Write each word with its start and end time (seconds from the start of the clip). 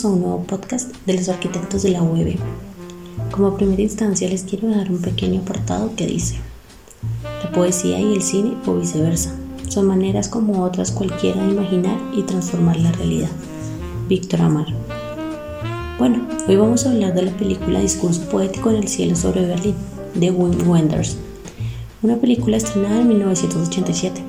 Bienvenidos 0.00 0.04
a 0.04 0.08
un 0.08 0.20
nuevo 0.22 0.46
podcast 0.46 0.94
de 1.04 1.14
los 1.14 1.28
arquitectos 1.28 1.82
de 1.82 1.90
la 1.90 2.02
UEB. 2.02 2.36
Como 3.30 3.56
primera 3.56 3.82
instancia 3.82 4.30
les 4.30 4.44
quiero 4.44 4.68
dar 4.68 4.90
un 4.90 5.02
pequeño 5.02 5.42
apartado 5.42 5.94
que 5.94 6.06
dice, 6.06 6.36
la 7.42 7.52
poesía 7.52 8.00
y 8.00 8.14
el 8.14 8.22
cine 8.22 8.56
o 8.66 8.76
viceversa 8.76 9.34
son 9.68 9.86
maneras 9.86 10.28
como 10.28 10.64
otras 10.64 10.90
cualquiera 10.90 11.44
de 11.44 11.52
imaginar 11.52 11.98
y 12.14 12.22
transformar 12.22 12.78
la 12.78 12.92
realidad. 12.92 13.28
Víctor 14.08 14.40
Amar. 14.40 14.66
Bueno, 15.98 16.26
hoy 16.48 16.56
vamos 16.56 16.86
a 16.86 16.92
hablar 16.92 17.12
de 17.12 17.22
la 17.22 17.36
película 17.36 17.80
Discurso 17.80 18.22
Poético 18.30 18.70
en 18.70 18.76
el 18.76 18.88
Cielo 18.88 19.16
sobre 19.16 19.46
Berlín, 19.46 19.74
de 20.14 20.30
Wim 20.30 20.66
Wenders, 20.66 21.18
una 22.02 22.16
película 22.16 22.56
estrenada 22.56 23.02
en 23.02 23.08
1987, 23.08 24.22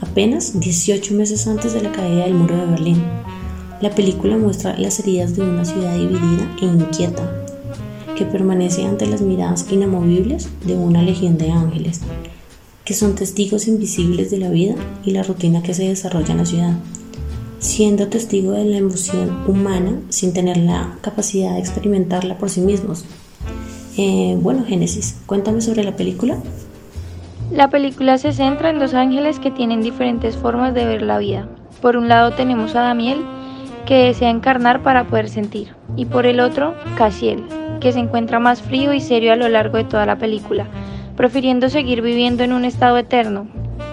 apenas 0.00 0.58
18 0.58 1.12
meses 1.14 1.46
antes 1.46 1.74
de 1.74 1.82
la 1.82 1.92
caída 1.92 2.24
del 2.24 2.34
muro 2.34 2.56
de 2.56 2.66
Berlín. 2.66 3.02
La 3.82 3.90
película 3.90 4.36
muestra 4.36 4.78
las 4.78 5.00
heridas 5.00 5.34
de 5.34 5.42
una 5.42 5.64
ciudad 5.64 5.96
dividida 5.96 6.48
e 6.62 6.66
inquieta, 6.66 7.28
que 8.16 8.24
permanece 8.24 8.84
ante 8.84 9.06
las 9.06 9.22
miradas 9.22 9.66
inamovibles 9.72 10.48
de 10.64 10.76
una 10.76 11.02
legión 11.02 11.36
de 11.36 11.50
ángeles, 11.50 12.00
que 12.84 12.94
son 12.94 13.16
testigos 13.16 13.66
invisibles 13.66 14.30
de 14.30 14.38
la 14.38 14.50
vida 14.50 14.76
y 15.04 15.10
la 15.10 15.24
rutina 15.24 15.64
que 15.64 15.74
se 15.74 15.88
desarrolla 15.88 16.30
en 16.30 16.38
la 16.38 16.46
ciudad, 16.46 16.74
siendo 17.58 18.06
testigo 18.06 18.52
de 18.52 18.66
la 18.66 18.76
emoción 18.76 19.42
humana 19.48 19.98
sin 20.10 20.32
tener 20.32 20.58
la 20.58 20.96
capacidad 21.00 21.54
de 21.54 21.58
experimentarla 21.58 22.38
por 22.38 22.50
sí 22.50 22.60
mismos. 22.60 23.04
Eh, 23.96 24.38
bueno, 24.40 24.64
Génesis, 24.64 25.16
cuéntame 25.26 25.60
sobre 25.60 25.82
la 25.82 25.96
película. 25.96 26.36
La 27.50 27.68
película 27.68 28.16
se 28.16 28.32
centra 28.32 28.70
en 28.70 28.78
dos 28.78 28.94
ángeles 28.94 29.40
que 29.40 29.50
tienen 29.50 29.82
diferentes 29.82 30.36
formas 30.36 30.72
de 30.72 30.84
ver 30.84 31.02
la 31.02 31.18
vida. 31.18 31.48
Por 31.80 31.96
un 31.96 32.06
lado 32.06 32.30
tenemos 32.34 32.76
a 32.76 32.82
Damiel, 32.82 33.24
que 33.86 34.04
desea 34.06 34.30
encarnar 34.30 34.82
para 34.82 35.04
poder 35.04 35.28
sentir, 35.28 35.74
y 35.96 36.06
por 36.06 36.26
el 36.26 36.40
otro, 36.40 36.74
Casiel, 36.96 37.44
que 37.80 37.92
se 37.92 37.98
encuentra 37.98 38.38
más 38.38 38.62
frío 38.62 38.92
y 38.92 39.00
serio 39.00 39.32
a 39.32 39.36
lo 39.36 39.48
largo 39.48 39.76
de 39.76 39.84
toda 39.84 40.06
la 40.06 40.18
película, 40.18 40.66
prefiriendo 41.16 41.68
seguir 41.68 42.02
viviendo 42.02 42.44
en 42.44 42.52
un 42.52 42.64
estado 42.64 42.98
eterno, 42.98 43.46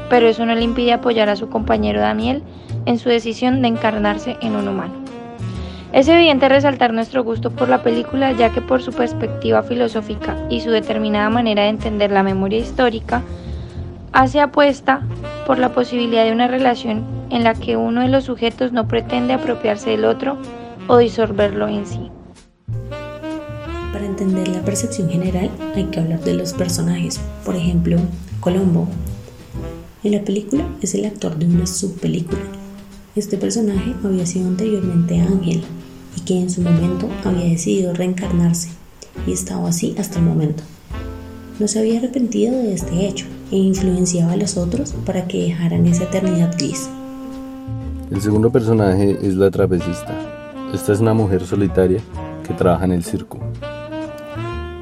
pero 0.10 0.28
eso 0.28 0.46
no 0.46 0.56
le 0.56 0.64
impide 0.64 0.94
apoyar 0.94 1.30
a 1.30 1.36
su 1.36 1.50
compañero 1.50 2.00
Damiel 2.00 2.44
en 2.86 2.98
su 2.98 3.10
decisión 3.10 3.62
de 3.62 3.68
encarnarse 3.68 4.38
en 4.42 4.56
un 4.56 4.68
humano. 4.68 4.94
Es 5.92 6.08
evidente 6.08 6.48
resaltar 6.50 6.94
nuestro 6.94 7.24
gusto 7.24 7.50
por 7.50 7.68
la 7.68 7.82
película 7.82 8.32
ya 8.34 8.52
que 8.52 8.62
por 8.62 8.82
su 8.82 8.92
perspectiva 8.92 9.64
filosófica 9.64 10.38
y 10.50 10.62
su 10.62 10.70
determinada 10.70 11.30
manera 11.32 11.64
de 11.64 11.70
entender 11.70 12.12
la 12.12 12.22
memoria 12.22 12.60
histórica, 12.60 13.24
hace 14.14 14.40
apuesta 14.40 15.02
por 15.48 15.58
la 15.58 15.70
posibilidad 15.70 16.26
de 16.26 16.32
una 16.32 16.48
relación 16.48 17.19
en 17.30 17.44
la 17.44 17.54
que 17.54 17.78
uno 17.78 18.02
de 18.02 18.10
los 18.10 18.26
sujetos 18.26 18.72
no 18.72 18.88
pretende 18.88 19.34
apropiarse 19.34 19.92
del 19.92 20.06
otro 20.06 20.38
o 20.88 20.98
disolverlo 20.98 21.68
en 21.68 21.86
sí. 21.86 22.12
Para 23.94 24.06
entender 24.06 24.48
la 24.48 24.62
percepción 24.62 25.10
general 25.10 25.50
hay 25.76 25.86
que 25.86 26.00
hablar 26.00 26.22
de 26.22 26.34
los 26.34 26.54
personajes. 26.54 27.20
Por 27.44 27.56
ejemplo, 27.56 27.98
Colombo. 28.40 28.88
En 30.04 30.14
la 30.14 30.22
película 30.22 30.68
es 30.82 30.96
el 30.96 31.06
actor 31.06 31.38
de 31.38 31.46
una 31.46 31.68
subpelícula. 31.68 32.42
Este 33.16 33.38
personaje 33.38 33.96
había 34.04 34.26
sido 34.26 34.48
anteriormente 34.48 35.20
Ángel 35.20 35.64
y 36.16 36.22
que 36.22 36.40
en 36.40 36.50
su 36.50 36.62
momento 36.62 37.10
había 37.26 37.46
decidido 37.46 37.94
reencarnarse 37.94 38.70
y 39.28 39.34
estaba 39.34 39.70
así 39.70 39.96
hasta 39.98 40.20
el 40.20 40.26
momento. 40.26 40.64
No 41.60 41.68
se 41.68 41.80
había 41.80 41.98
arrepentido 41.98 42.54
de 42.54 42.74
este 42.74 43.08
hecho 43.08 43.26
e 43.52 43.58
influenciaba 43.58 44.34
a 44.34 44.38
los 44.38 44.56
otros 44.56 44.94
para 45.06 45.28
que 45.28 45.44
dejaran 45.44 45.86
esa 45.88 46.06
eternidad 46.06 46.56
gris. 46.58 46.90
El 48.12 48.22
segundo 48.22 48.52
personaje 48.52 49.20
es 49.22 49.36
la 49.36 49.52
trapecista. 49.52 50.14
Esta 50.74 50.94
es 50.94 51.00
una 51.00 51.14
mujer 51.14 51.46
solitaria 51.46 52.00
que 52.46 52.54
trabaja 52.56 52.86
en 52.86 52.94
el 52.94 53.04
circo. 53.04 53.38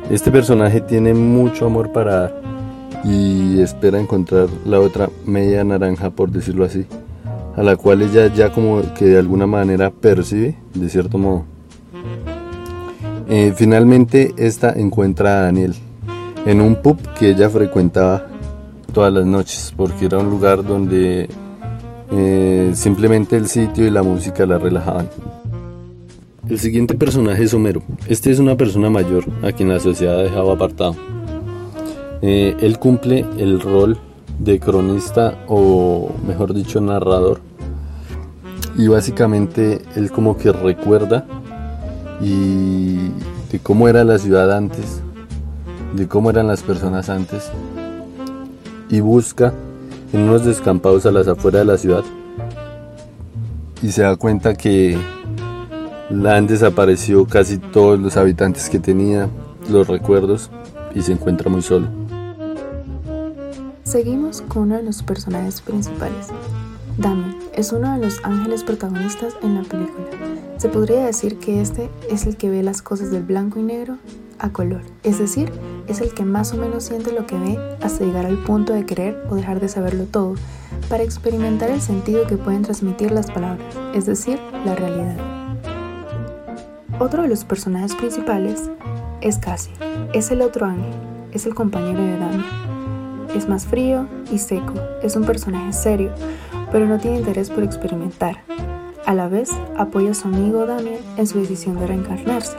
Este 0.09 0.31
personaje 0.31 0.79
tiene 0.79 1.13
mucho 1.13 1.66
amor 1.66 1.91
para 1.91 2.19
dar 2.22 2.41
y 3.03 3.59
espera 3.59 4.00
encontrar 4.00 4.47
la 4.66 4.79
otra 4.79 5.09
media 5.25 5.63
naranja, 5.66 6.09
por 6.09 6.31
decirlo 6.31 6.63
así, 6.63 6.85
a 7.56 7.63
la 7.63 7.75
cual 7.75 8.01
ella 8.01 8.34
ya 8.34 8.51
como 8.51 8.81
que 8.94 9.06
de 9.06 9.18
alguna 9.19 9.46
manera 9.46 9.91
percibe, 9.91 10.56
de 10.74 10.90
cierto 10.90 11.18
modo. 11.18 11.44
Eh, 13.28 13.53
finalmente 13.56 14.34
esta 14.38 14.72
encuentra 14.72 15.40
a 15.40 15.41
Daniel 15.44 15.75
en 16.46 16.62
un 16.62 16.75
pub 16.81 16.97
que 17.19 17.31
ella 17.31 17.50
frecuentaba 17.50 18.28
todas 18.94 19.12
las 19.12 19.25
noches, 19.25 19.74
porque 19.75 20.06
era 20.06 20.18
un 20.18 20.30
lugar 20.30 20.63
donde 20.63 21.28
eh, 22.12 22.56
simplemente 22.75 23.38
el 23.38 23.47
sitio 23.47 23.85
y 23.85 23.91
la 23.91 24.03
música 24.03 24.45
la 24.45 24.57
relajaban. 24.57 25.09
El 26.50 26.59
siguiente 26.59 26.95
personaje 26.95 27.44
es 27.44 27.53
Homero. 27.53 27.81
Este 28.07 28.31
es 28.31 28.39
una 28.39 28.55
persona 28.55 28.89
mayor 28.89 29.25
a 29.44 29.51
quien 29.51 29.69
la 29.69 29.79
sociedad 29.79 30.19
ha 30.19 30.23
dejado 30.23 30.51
apartado. 30.51 30.95
Eh, 32.22 32.56
él 32.61 32.79
cumple 32.79 33.25
el 33.38 33.59
rol 33.59 33.97
de 34.39 34.59
cronista 34.59 35.44
o 35.47 36.11
mejor 36.25 36.53
dicho 36.53 36.79
narrador. 36.79 37.41
Y 38.77 38.88
básicamente 38.88 39.81
él 39.95 40.11
como 40.11 40.38
que 40.38 40.51
recuerda 40.51 41.25
y 42.22 43.09
de 43.51 43.59
cómo 43.61 43.88
era 43.88 44.03
la 44.03 44.17
ciudad 44.17 44.56
antes, 44.56 45.01
de 45.95 46.07
cómo 46.07 46.29
eran 46.29 46.47
las 46.47 46.63
personas 46.63 47.09
antes 47.09 47.51
y 48.89 49.00
busca 49.00 49.53
en 50.13 50.22
unos 50.22 50.45
descampados 50.45 51.06
a 51.06 51.11
las 51.11 51.27
afueras 51.27 51.61
de 51.61 51.66
la 51.66 51.77
ciudad 51.77 52.03
y 53.81 53.91
se 53.91 54.01
da 54.01 54.15
cuenta 54.15 54.55
que 54.55 54.97
la 56.09 56.38
han 56.38 56.47
desaparecido 56.47 57.25
casi 57.25 57.57
todos 57.57 57.99
los 57.99 58.17
habitantes 58.17 58.69
que 58.69 58.79
tenía, 58.79 59.29
los 59.69 59.88
recuerdos 59.88 60.49
y 60.95 61.01
se 61.01 61.11
encuentra 61.11 61.49
muy 61.49 61.61
solo. 61.61 61.88
Seguimos 63.83 64.41
con 64.41 64.63
uno 64.63 64.77
de 64.77 64.83
los 64.83 65.03
personajes 65.03 65.61
principales. 65.61 66.27
Damien 66.97 67.35
es 67.53 67.71
uno 67.71 67.93
de 67.93 68.05
los 68.05 68.19
ángeles 68.23 68.63
protagonistas 68.63 69.35
en 69.43 69.55
la 69.55 69.61
película. 69.61 70.07
Se 70.57 70.69
podría 70.69 71.05
decir 71.05 71.38
que 71.38 71.61
este 71.61 71.89
es 72.09 72.25
el 72.25 72.38
que 72.38 72.49
ve 72.49 72.63
las 72.63 72.81
cosas 72.81 73.11
del 73.11 73.23
blanco 73.23 73.59
y 73.59 73.63
negro 73.63 73.97
a 74.39 74.49
color, 74.49 74.81
es 75.03 75.19
decir, 75.19 75.51
es 75.88 76.02
el 76.02 76.14
que 76.14 76.25
más 76.25 76.53
o 76.53 76.58
menos 76.58 76.84
siente 76.84 77.12
lo 77.12 77.25
que 77.25 77.38
ve 77.38 77.59
hasta 77.81 78.03
llegar 78.03 78.25
al 78.25 78.38
punto 78.44 78.74
de 78.74 78.86
querer 78.86 79.24
o 79.30 79.36
dejar 79.36 79.59
de 79.59 79.70
saberlo 79.70 80.06
todo, 80.06 80.36
para 80.90 81.03
experimentar 81.03 81.70
el 81.70 81.81
sentido 81.81 82.28
que 82.28 82.38
pueden 82.38 82.62
transmitir 82.62 83.12
las 83.12 83.31
palabras, 83.31 83.75
es 83.94 84.06
decir, 84.06 84.40
la 84.66 84.75
realidad. 84.75 85.18
Otro 87.00 87.22
de 87.22 87.28
los 87.28 87.44
personajes 87.44 87.96
principales 87.96 88.70
es 89.22 89.38
Cassie, 89.38 89.74
es 90.14 90.31
el 90.31 90.42
otro 90.42 90.66
ángel, 90.66 90.94
es 91.31 91.46
el 91.46 91.56
compañero 91.56 92.02
de 92.02 92.18
Dami. 92.18 92.44
Es 93.36 93.48
más 93.48 93.66
frío 93.66 94.08
y 94.31 94.40
seco, 94.40 94.74
es 95.04 95.16
un 95.16 95.25
personaje 95.25 95.74
serio, 95.74 96.12
pero 96.72 96.86
no 96.86 96.98
tiene 96.98 97.19
interés 97.19 97.50
por 97.50 97.64
experimentar. 97.64 98.38
A 99.06 99.14
la 99.14 99.28
vez, 99.28 99.52
apoya 99.78 100.12
a 100.12 100.14
su 100.14 100.28
amigo 100.28 100.66
Damien 100.66 101.00
en 101.18 101.28
su 101.28 101.40
decisión 101.40 101.80
de 101.80 101.88
reencarnarse. 101.88 102.58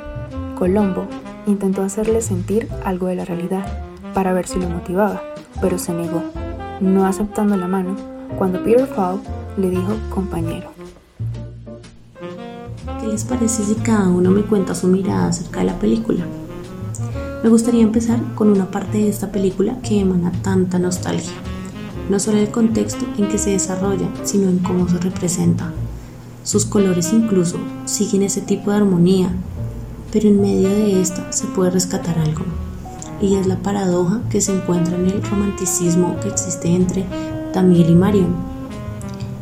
Colombo 0.57 1.07
intentó 1.51 1.83
hacerle 1.83 2.21
sentir 2.21 2.69
algo 2.85 3.07
de 3.07 3.17
la 3.17 3.25
realidad 3.25 3.67
para 4.15 4.33
ver 4.33 4.47
si 4.47 4.59
lo 4.59 4.69
motivaba, 4.69 5.23
pero 5.61 5.79
se 5.79 5.93
negó, 5.93 6.23
no 6.81 7.07
aceptando 7.07 7.57
la 7.57 7.69
mano 7.69 7.97
cuando 8.37 8.63
Peter 8.63 8.87
Falk 8.87 9.21
le 9.57 9.71
dijo 9.71 9.95
compañero. 10.11 10.71
¿Qué 13.01 13.07
les 13.07 13.25
parece 13.25 13.65
si 13.65 13.75
cada 13.77 14.09
uno 14.09 14.31
me 14.31 14.43
cuenta 14.43 14.75
su 14.75 14.89
mirada 14.89 15.29
acerca 15.29 15.61
de 15.61 15.67
la 15.67 15.79
película? 15.79 16.25
Me 17.43 17.49
gustaría 17.49 17.83
empezar 17.83 18.21
con 18.35 18.51
una 18.51 18.71
parte 18.71 18.99
de 18.99 19.09
esta 19.09 19.31
película 19.31 19.79
que 19.83 20.01
emana 20.01 20.33
tanta 20.43 20.79
nostalgia, 20.79 21.33
no 22.11 22.19
solo 22.19 22.39
el 22.39 22.51
contexto 22.51 23.05
en 23.17 23.29
que 23.29 23.39
se 23.39 23.51
desarrolla, 23.51 24.09
sino 24.25 24.49
en 24.49 24.59
cómo 24.59 24.89
se 24.89 24.99
representa. 24.99 25.73
Sus 26.43 26.65
colores 26.65 27.13
incluso 27.13 27.59
siguen 27.85 28.23
ese 28.23 28.41
tipo 28.41 28.71
de 28.71 28.79
armonía 28.79 29.31
pero 30.13 30.29
en 30.29 30.41
medio 30.41 30.69
de 30.69 31.01
esta 31.01 31.33
se 31.33 31.47
puede 31.49 31.71
rescatar 31.71 32.19
algo, 32.19 32.45
y 33.21 33.37
es 33.37 33.47
la 33.47 33.57
paradoja 33.57 34.21
que 34.31 34.41
se 34.41 34.53
encuentra 34.53 34.97
en 34.97 35.07
el 35.07 35.23
romanticismo 35.23 36.17
que 36.21 36.29
existe 36.29 36.69
entre 36.69 37.05
Damiel 37.53 37.91
y 37.91 37.95
Marion. 37.95 38.35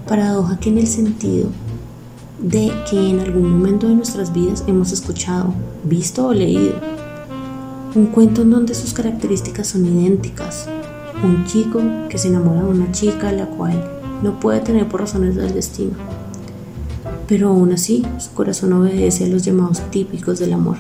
Paradoja 0.09 0.59
que 0.59 0.71
en 0.71 0.79
el 0.79 0.87
sentido 0.87 1.49
de 2.39 2.73
que 2.91 3.11
en 3.11 3.21
algún 3.21 3.51
momento 3.51 3.89
de 3.89 3.95
nuestras 3.95 4.33
vidas 4.33 4.65
hemos 4.67 4.93
escuchado, 4.93 5.55
visto 5.85 6.27
o 6.27 6.33
leído 6.33 6.75
un 7.95 8.07
cuento 8.07 8.43
en 8.43 8.51
donde 8.51 8.75
sus 8.75 8.93
características 8.93 9.69
son 9.69 9.87
idénticas. 9.87 10.69
Un 11.25 11.47
chico 11.47 11.81
que 12.11 12.19
se 12.19 12.29
enamora 12.29 12.63
de 12.63 12.69
una 12.69 12.93
chica 12.93 13.31
a 13.31 13.33
la 13.33 13.47
cual 13.47 13.83
no 14.23 14.39
puede 14.39 14.61
tener 14.61 14.87
por 14.87 15.01
razones 15.01 15.35
del 15.35 15.55
destino 15.55 16.26
pero 17.29 17.49
aún 17.49 17.73
así 17.73 18.05
su 18.19 18.33
corazón 18.33 18.73
obedece 18.73 19.25
a 19.25 19.29
los 19.29 19.45
llamados 19.45 19.83
típicos 19.91 20.39
del 20.39 20.53
amor. 20.53 20.77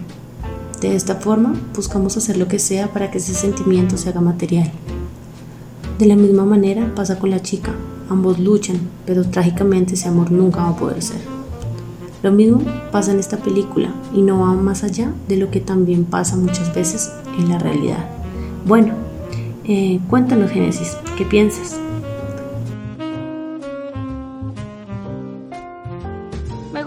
De 0.80 0.94
esta 0.94 1.16
forma, 1.16 1.54
buscamos 1.74 2.16
hacer 2.16 2.36
lo 2.36 2.48
que 2.48 2.58
sea 2.58 2.92
para 2.92 3.10
que 3.10 3.18
ese 3.18 3.34
sentimiento 3.34 3.96
se 3.96 4.10
haga 4.10 4.20
material. 4.20 4.70
De 5.98 6.06
la 6.06 6.16
misma 6.16 6.44
manera 6.44 6.94
pasa 6.94 7.18
con 7.18 7.30
la 7.30 7.40
chica, 7.40 7.72
ambos 8.10 8.38
luchan, 8.38 8.78
pero 9.06 9.24
trágicamente 9.24 9.94
ese 9.94 10.08
amor 10.08 10.30
nunca 10.30 10.60
va 10.62 10.68
a 10.68 10.76
poder 10.76 11.02
ser. 11.02 11.20
Lo 12.22 12.32
mismo 12.32 12.60
pasa 12.92 13.12
en 13.12 13.20
esta 13.20 13.38
película 13.38 13.94
y 14.14 14.20
no 14.20 14.40
va 14.40 14.52
más 14.54 14.84
allá 14.84 15.12
de 15.28 15.36
lo 15.36 15.50
que 15.50 15.60
también 15.60 16.04
pasa 16.04 16.36
muchas 16.36 16.74
veces 16.74 17.10
en 17.38 17.48
la 17.48 17.58
realidad. 17.58 18.04
Bueno, 18.66 18.94
eh, 19.64 20.00
cuéntanos 20.10 20.50
Génesis, 20.50 20.96
¿qué 21.16 21.24
piensas? 21.24 21.80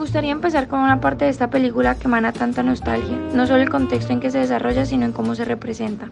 Gustaría 0.09 0.31
empezar 0.31 0.67
con 0.67 0.79
una 0.79 0.99
parte 0.99 1.25
de 1.25 1.29
esta 1.29 1.51
película 1.51 1.93
que 1.93 2.07
emana 2.07 2.33
tanta 2.33 2.63
nostalgia, 2.63 3.15
no 3.35 3.45
solo 3.45 3.61
el 3.61 3.69
contexto 3.69 4.11
en 4.11 4.19
que 4.19 4.31
se 4.31 4.39
desarrolla, 4.39 4.83
sino 4.83 5.05
en 5.05 5.11
cómo 5.11 5.35
se 5.35 5.45
representa. 5.45 6.09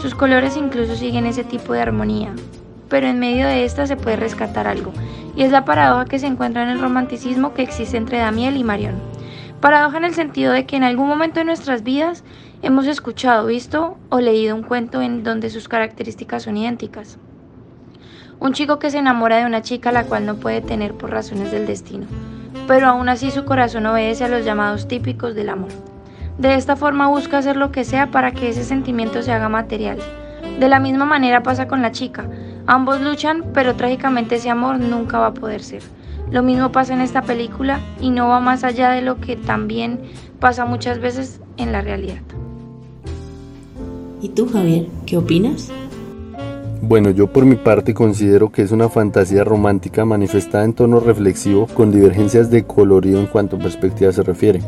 Sus 0.00 0.14
colores 0.14 0.56
incluso 0.56 0.94
siguen 0.94 1.26
ese 1.26 1.42
tipo 1.42 1.72
de 1.72 1.80
armonía, 1.80 2.32
pero 2.88 3.08
en 3.08 3.18
medio 3.18 3.48
de 3.48 3.64
esta 3.64 3.88
se 3.88 3.96
puede 3.96 4.14
rescatar 4.14 4.68
algo, 4.68 4.92
y 5.34 5.42
es 5.42 5.50
la 5.50 5.64
paradoja 5.64 6.04
que 6.04 6.20
se 6.20 6.28
encuentra 6.28 6.62
en 6.62 6.68
el 6.68 6.80
romanticismo 6.80 7.52
que 7.52 7.62
existe 7.62 7.96
entre 7.96 8.18
Damiel 8.18 8.56
y 8.56 8.62
Marion. 8.62 8.94
Paradoja 9.60 9.98
en 9.98 10.04
el 10.04 10.14
sentido 10.14 10.52
de 10.52 10.64
que 10.64 10.76
en 10.76 10.84
algún 10.84 11.08
momento 11.08 11.40
de 11.40 11.44
nuestras 11.44 11.82
vidas 11.82 12.22
hemos 12.62 12.86
escuchado, 12.86 13.48
visto 13.48 13.98
o 14.08 14.20
leído 14.20 14.54
un 14.54 14.62
cuento 14.62 15.02
en 15.02 15.24
donde 15.24 15.50
sus 15.50 15.68
características 15.68 16.44
son 16.44 16.58
idénticas. 16.58 17.18
Un 18.38 18.52
chico 18.52 18.78
que 18.78 18.92
se 18.92 18.98
enamora 18.98 19.38
de 19.38 19.46
una 19.46 19.62
chica 19.62 19.88
a 19.88 19.92
la 19.92 20.04
cual 20.04 20.26
no 20.26 20.36
puede 20.36 20.60
tener 20.60 20.94
por 20.94 21.10
razones 21.10 21.50
del 21.50 21.66
destino, 21.66 22.06
pero 22.66 22.88
aún 22.88 23.08
así 23.08 23.30
su 23.30 23.44
corazón 23.44 23.86
obedece 23.86 24.24
a 24.24 24.28
los 24.28 24.44
llamados 24.44 24.88
típicos 24.88 25.34
del 25.34 25.48
amor. 25.48 25.70
De 26.38 26.54
esta 26.54 26.76
forma 26.76 27.08
busca 27.08 27.38
hacer 27.38 27.56
lo 27.56 27.72
que 27.72 27.84
sea 27.84 28.10
para 28.10 28.32
que 28.32 28.48
ese 28.48 28.64
sentimiento 28.64 29.22
se 29.22 29.32
haga 29.32 29.48
material. 29.48 29.98
De 30.58 30.68
la 30.68 30.80
misma 30.80 31.04
manera 31.04 31.42
pasa 31.42 31.68
con 31.68 31.82
la 31.82 31.92
chica, 31.92 32.26
Ambos 32.66 33.00
luchan, 33.00 33.44
pero 33.52 33.74
trágicamente 33.74 34.36
ese 34.36 34.48
amor 34.48 34.78
nunca 34.78 35.18
va 35.18 35.28
a 35.28 35.34
poder 35.34 35.62
ser. 35.62 35.82
Lo 36.30 36.42
mismo 36.42 36.70
pasa 36.70 36.94
en 36.94 37.00
esta 37.00 37.22
película 37.22 37.80
y 38.00 38.10
no 38.10 38.28
va 38.28 38.40
más 38.40 38.64
allá 38.64 38.90
de 38.90 39.02
lo 39.02 39.20
que 39.20 39.36
también 39.36 40.00
pasa 40.38 40.64
muchas 40.64 41.00
veces 41.00 41.40
en 41.56 41.72
la 41.72 41.80
realidad. 41.80 42.20
¿Y 44.22 44.28
tú, 44.28 44.48
Javier, 44.48 44.86
qué 45.04 45.16
opinas? 45.16 45.72
Bueno, 46.84 47.10
yo 47.10 47.32
por 47.32 47.46
mi 47.46 47.54
parte 47.54 47.94
considero 47.94 48.50
que 48.50 48.62
es 48.62 48.72
una 48.72 48.88
fantasía 48.88 49.44
romántica 49.44 50.04
manifestada 50.04 50.64
en 50.64 50.72
tono 50.72 50.98
reflexivo 50.98 51.68
con 51.68 51.92
divergencias 51.92 52.50
de 52.50 52.64
colorido 52.64 53.20
en 53.20 53.26
cuanto 53.26 53.54
a 53.54 53.60
perspectiva 53.60 54.10
se 54.10 54.24
refiere. 54.24 54.60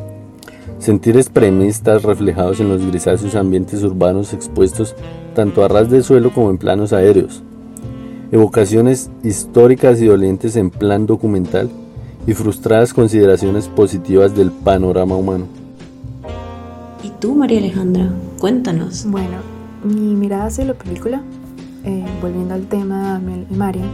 Sentir 0.79 1.17
extremistas 1.17 2.05
reflejados 2.05 2.61
en 2.61 2.69
los 2.69 2.87
grisáceos 2.87 3.35
ambientes 3.35 3.83
urbanos 3.83 4.33
expuestos 4.33 4.95
tanto 5.35 5.65
a 5.65 5.69
ras 5.69 5.91
de 5.91 6.05
suelo 6.05 6.33
como 6.33 6.51
en 6.51 6.59
planos 6.59 6.93
aéreos, 6.93 7.43
evocaciones 8.31 9.11
históricas 9.25 10.01
y 10.01 10.07
dolientes 10.07 10.55
en 10.55 10.71
plan 10.71 11.07
documental 11.07 11.69
y 12.29 12.35
frustradas 12.35 12.95
consideraciones 12.95 13.67
positivas 13.67 14.37
del 14.37 14.53
panorama 14.53 15.17
humano. 15.17 15.47
¿Y 17.03 17.11
tú, 17.19 17.35
María 17.35 17.59
Alejandra? 17.59 18.09
Cuéntanos. 18.39 19.05
Bueno, 19.05 19.39
mi 19.83 20.15
mirada 20.15 20.47
hacia 20.47 20.65
la 20.65 20.75
película, 20.75 21.23
eh, 21.85 22.05
volviendo 22.21 22.55
al 22.55 22.67
tema 22.67 22.99
de 22.99 23.09
Daniel 23.09 23.47
y 23.51 23.55
Marian, 23.55 23.91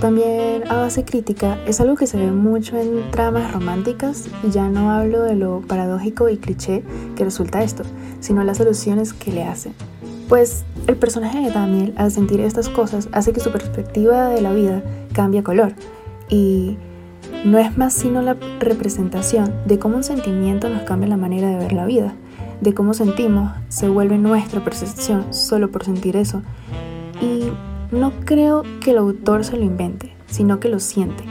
también 0.00 0.70
a 0.70 0.76
base 0.76 1.04
crítica 1.04 1.58
es 1.66 1.80
algo 1.80 1.96
que 1.96 2.06
se 2.06 2.18
ve 2.18 2.30
mucho 2.30 2.76
en 2.76 3.10
tramas 3.10 3.50
románticas 3.52 4.28
y 4.42 4.50
ya 4.50 4.68
no 4.68 4.90
hablo 4.90 5.22
de 5.22 5.36
lo 5.36 5.62
paradójico 5.62 6.28
y 6.28 6.36
cliché 6.36 6.82
que 7.16 7.24
resulta 7.24 7.62
esto, 7.62 7.82
sino 8.20 8.44
las 8.44 8.58
soluciones 8.58 9.14
que 9.14 9.32
le 9.32 9.44
hacen. 9.44 9.72
Pues 10.28 10.64
el 10.86 10.96
personaje 10.96 11.40
de 11.40 11.50
Daniel, 11.50 11.94
al 11.96 12.10
sentir 12.10 12.40
estas 12.40 12.68
cosas, 12.68 13.08
hace 13.12 13.32
que 13.32 13.40
su 13.40 13.50
perspectiva 13.50 14.28
de 14.28 14.42
la 14.42 14.52
vida 14.52 14.82
cambie 15.14 15.42
color. 15.42 15.72
Y 16.28 16.76
no 17.44 17.58
es 17.58 17.78
más 17.78 17.94
sino 17.94 18.20
la 18.20 18.36
representación 18.60 19.54
de 19.64 19.78
cómo 19.78 19.96
un 19.96 20.04
sentimiento 20.04 20.68
nos 20.68 20.82
cambia 20.82 21.08
la 21.08 21.16
manera 21.16 21.48
de 21.48 21.56
ver 21.56 21.72
la 21.72 21.86
vida, 21.86 22.14
de 22.60 22.74
cómo 22.74 22.92
sentimos 22.92 23.52
se 23.68 23.88
vuelve 23.88 24.18
nuestra 24.18 24.62
percepción 24.62 25.32
solo 25.32 25.70
por 25.70 25.84
sentir 25.84 26.16
eso. 26.16 26.42
Y 27.20 27.50
no 27.94 28.12
creo 28.24 28.62
que 28.80 28.90
el 28.90 28.98
autor 28.98 29.44
se 29.44 29.56
lo 29.56 29.62
invente, 29.62 30.14
sino 30.26 30.60
que 30.60 30.68
lo 30.68 30.80
siente. 30.80 31.24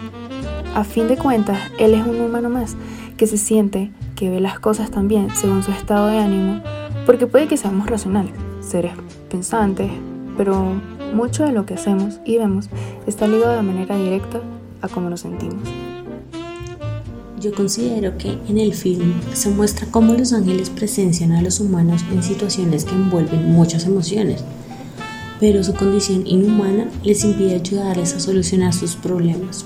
A 0.73 0.83
fin 0.83 1.07
de 1.07 1.17
cuentas, 1.17 1.59
él 1.79 1.93
es 1.93 2.05
un 2.05 2.19
humano 2.19 2.49
más 2.49 2.75
que 3.17 3.27
se 3.27 3.37
siente, 3.37 3.91
que 4.15 4.29
ve 4.29 4.39
las 4.39 4.59
cosas 4.59 4.91
también 4.91 5.29
según 5.35 5.63
su 5.63 5.71
estado 5.71 6.07
de 6.07 6.19
ánimo, 6.19 6.61
porque 7.05 7.27
puede 7.27 7.47
que 7.47 7.57
seamos 7.57 7.89
racionales, 7.89 8.33
seres 8.61 8.93
pensantes, 9.29 9.89
pero 10.37 10.73
mucho 11.13 11.43
de 11.45 11.51
lo 11.51 11.65
que 11.65 11.75
hacemos 11.75 12.19
y 12.25 12.37
vemos 12.37 12.69
está 13.07 13.27
ligado 13.27 13.55
de 13.55 13.61
manera 13.61 13.95
directa 13.95 14.41
a 14.81 14.87
cómo 14.87 15.09
nos 15.09 15.21
sentimos. 15.21 15.63
Yo 17.39 17.53
considero 17.53 18.17
que 18.17 18.37
en 18.47 18.57
el 18.57 18.73
film 18.73 19.13
se 19.33 19.49
muestra 19.49 19.87
cómo 19.91 20.13
los 20.13 20.33
ángeles 20.33 20.69
presencian 20.69 21.31
a 21.31 21.41
los 21.41 21.59
humanos 21.59 22.03
en 22.11 22.23
situaciones 22.23 22.85
que 22.85 22.95
envuelven 22.95 23.51
muchas 23.51 23.85
emociones, 23.85 24.43
pero 25.39 25.63
su 25.63 25.73
condición 25.73 26.25
inhumana 26.25 26.87
les 27.03 27.23
impide 27.23 27.55
ayudarles 27.55 28.13
a 28.13 28.19
solucionar 28.19 28.73
sus 28.73 28.95
problemas, 28.95 29.65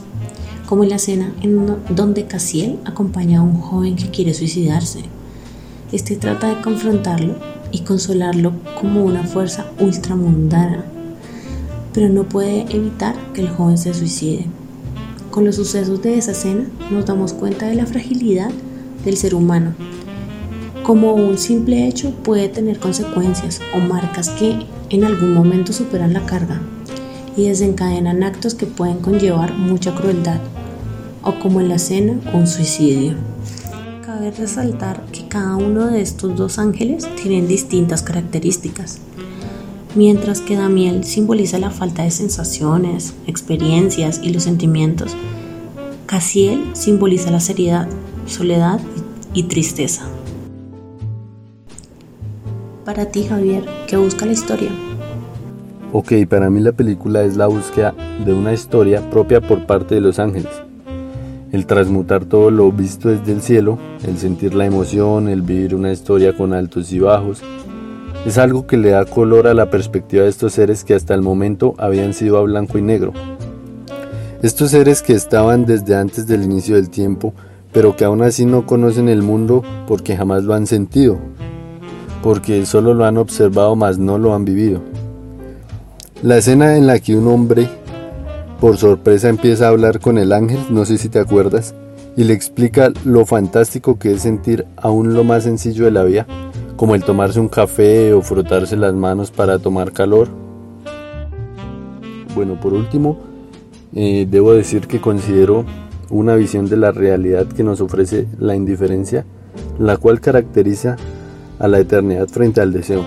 como 0.68 0.83
en 0.83 0.89
la 0.89 0.95
escena 0.95 1.33
en 1.42 1.57
donde 1.89 2.25
Casiel 2.25 2.80
acompaña 2.86 3.39
a 3.39 3.44
un 3.44 3.60
joven 3.60 3.95
que 3.95 4.10
quiere 4.10 4.33
suicidarse. 4.33 5.00
Este 5.92 6.16
trata 6.16 6.48
de 6.48 6.62
confrontarlo 6.62 7.36
y 7.71 7.80
consolarlo 7.80 8.54
como 8.80 9.04
una 9.04 9.24
fuerza 9.24 9.66
ultramundana, 9.80 10.86
pero 11.94 12.10
no 12.10 12.24
puede 12.24 12.65
evitar 12.75 13.15
que 13.33 13.42
el 13.42 13.50
joven 13.50 13.77
se 13.77 13.94
suicide. 13.94 14.45
Con 15.31 15.45
los 15.45 15.56
sucesos 15.56 16.01
de 16.01 16.18
esa 16.18 16.31
escena 16.31 16.65
nos 16.92 17.06
damos 17.06 17.33
cuenta 17.33 17.68
de 17.68 17.75
la 17.75 17.86
fragilidad 17.86 18.51
del 19.06 19.18
ser 19.18 19.36
humano, 19.36 19.74
como 20.83 21.13
un 21.13 21.38
simple 21.38 21.88
hecho 21.88 22.12
puede 22.24 22.50
tener 22.50 22.80
consecuencias 22.80 23.62
o 23.75 23.80
marcas 23.80 24.30
que 24.30 24.65
en 24.89 25.03
algún 25.03 25.33
momento 25.33 25.74
superan 25.74 26.13
la 26.13 26.25
carga 26.25 26.62
y 27.36 27.47
desencadenan 27.47 28.24
actos 28.24 28.56
que 28.56 28.65
pueden 28.65 29.00
conllevar 29.00 29.53
mucha 29.53 29.95
crueldad, 29.95 30.39
o 31.24 31.39
como 31.39 31.62
en 31.62 31.69
la 31.69 31.75
escena 31.75 32.19
un 32.33 32.47
suicidio 32.47 33.15
cabe 34.19 34.31
resaltar 34.31 35.06
que 35.13 35.30
cada 35.30 35.56
uno 35.56 35.88
de 35.88 36.01
estos 36.01 36.36
dos 36.36 36.59
ángeles 36.59 37.07
tienen 37.15 37.47
distintas 37.47 38.01
características. 38.01 39.00
Mientras 39.95 40.41
que 40.41 40.57
Damiel 40.57 41.06
simboliza 41.06 41.57
la 41.57 41.69
falta 41.69 42.03
de 42.03 42.12
sensaciones, 42.12 43.13
experiencias 43.27 44.19
y 44.22 44.34
los 44.34 44.43
sentimientos, 44.43 45.15
Casiel 46.05 46.72
simboliza 46.74 47.31
la 47.31 47.39
seriedad, 47.39 47.88
soledad 48.25 48.81
y 49.34 49.43
tristeza. 49.43 50.05
Para 52.89 53.05
ti, 53.05 53.25
Javier, 53.25 53.65
¿qué 53.86 53.98
busca 53.98 54.25
la 54.25 54.31
historia? 54.31 54.72
Ok, 55.93 56.12
para 56.27 56.50
mí 56.50 56.60
la 56.60 56.72
película 56.72 57.22
es 57.22 57.38
la 57.38 57.46
búsqueda 57.46 57.93
de 58.25 58.34
una 58.34 58.51
historia 58.51 59.08
propia 59.12 59.41
por 59.41 59.67
parte 59.67 59.93
de 59.93 60.01
los 60.01 60.17
ángeles 60.17 60.50
el 61.51 61.67
transmutar 61.67 62.25
todo 62.25 62.50
lo 62.50 62.72
visto 62.72 63.10
desde 63.10 63.31
el 63.31 63.43
cielo, 63.43 63.77
el 64.08 64.17
sentir 64.17 64.55
la 64.55 64.65
emoción, 64.65 65.29
el 65.29 65.43
vivir 65.43 65.75
una 65.75 65.91
historia 65.91 66.36
con 66.36 66.51
altos 66.51 66.91
y 66.91 66.98
bajos, 66.98 67.43
es 68.25 68.39
algo 68.39 68.65
que 68.65 68.77
le 68.77 68.89
da 68.89 69.05
color 69.05 69.46
a 69.46 69.53
la 69.53 69.69
perspectiva 69.69 70.24
de 70.24 70.29
estos 70.29 70.53
seres 70.53 70.84
que 70.84 70.96
hasta 70.96 71.13
el 71.13 71.22
momento 71.22 71.75
habían 71.77 72.15
sido 72.15 72.39
a 72.39 72.41
blanco 72.41 72.79
y 72.79 72.81
negro. 72.81 73.13
Estos 74.41 74.72
seres 74.72 75.03
que 75.03 75.13
estaban 75.13 75.67
desde 75.67 75.96
antes 75.96 76.25
del 76.25 76.41
inicio 76.41 76.75
del 76.75 76.89
tiempo, 76.89 77.36
pero 77.72 77.96
que 77.96 78.05
aún 78.05 78.24
así 78.24 78.46
no 78.48 78.65
conocen 78.65 79.10
el 79.10 79.22
mundo 79.22 79.62
porque 79.88 80.17
jamás 80.17 80.43
lo 80.43 80.55
han 80.55 80.65
sentido, 80.65 81.19
porque 82.22 82.66
solo 82.66 82.94
lo 82.94 83.06
han 83.06 83.18
observado 83.18 83.76
mas 83.76 83.98
no 83.98 84.18
lo 84.18 84.34
han 84.34 84.46
vivido. 84.46 84.82
La 86.22 86.38
escena 86.38 86.76
en 86.76 86.88
la 86.88 87.00
que 87.00 87.16
un 87.16 87.28
hombre 87.28 87.70
por 88.60 88.78
sorpresa 88.78 89.30
empieza 89.30 89.66
a 89.66 89.70
hablar 89.70 90.00
con 90.00 90.18
el 90.18 90.34
ángel, 90.34 90.60
no 90.70 90.84
sé 90.86 90.98
si 90.98 91.08
te 91.08 91.20
acuerdas, 91.20 91.74
y 92.18 92.26
le 92.26 92.34
explica 92.34 92.92
lo 93.06 93.26
fantástico 93.26 93.98
que 93.98 94.12
es 94.12 94.24
sentir 94.24 94.66
aún 94.76 95.14
lo 95.14 95.24
más 95.24 95.44
sencillo 95.44 95.86
de 95.86 95.92
la 95.92 96.04
vida, 96.04 96.28
como 96.76 96.96
el 96.96 97.04
tomarse 97.04 97.40
un 97.40 97.48
café 97.48 98.14
o 98.14 98.22
frotarse 98.22 98.76
las 98.76 98.94
manos 98.94 99.32
para 99.32 99.60
tomar 99.60 99.94
calor. 99.94 100.28
Bueno, 102.36 102.60
por 102.60 102.74
último, 102.74 103.18
eh, 103.96 104.28
debo 104.30 104.54
decir 104.54 104.88
que 104.88 105.00
considero 105.00 105.66
una 106.10 106.36
visión 106.36 106.68
de 106.68 106.78
la 106.78 106.92
realidad 106.92 107.48
que 107.48 107.64
nos 107.64 107.80
ofrece 107.80 108.28
la 108.38 108.56
indiferencia, 108.56 109.26
la 109.78 109.98
cual 109.98 110.20
caracteriza 110.20 110.98
a 111.60 111.68
la 111.68 111.80
eternidad 111.80 112.28
frente 112.28 112.62
al 112.62 112.74
deseo. 112.74 113.04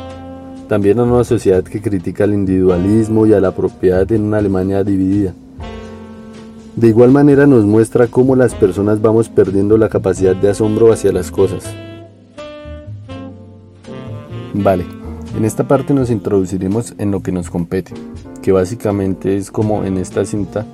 También 0.68 1.00
a 1.00 1.04
una 1.04 1.24
sociedad 1.24 1.64
que 1.64 1.82
critica 1.82 2.24
el 2.24 2.34
individualismo 2.34 3.26
y 3.26 3.32
a 3.32 3.40
la 3.40 3.52
propiedad 3.52 4.10
en 4.12 4.22
una 4.22 4.38
Alemania 4.38 4.84
dividida. 4.84 5.34
De 6.76 6.88
igual 6.88 7.10
manera 7.10 7.46
nos 7.46 7.64
muestra 7.64 8.06
cómo 8.06 8.36
las 8.36 8.54
personas 8.54 9.02
vamos 9.02 9.28
perdiendo 9.28 9.76
la 9.76 9.88
capacidad 9.88 10.34
de 10.34 10.50
asombro 10.50 10.92
hacia 10.92 11.12
las 11.12 11.30
cosas. 11.30 11.64
Vale, 14.54 14.84
en 15.36 15.44
esta 15.44 15.66
parte 15.66 15.92
nos 15.92 16.10
introduciremos 16.10 16.94
en 16.98 17.10
lo 17.10 17.22
que 17.22 17.32
nos 17.32 17.50
compete, 17.50 17.92
que 18.42 18.52
básicamente 18.52 19.36
es 19.36 19.50
como 19.50 19.84
en 19.84 19.98
esta 19.98 20.24
cinta 20.24 20.66